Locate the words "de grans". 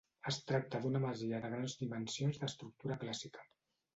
1.43-1.77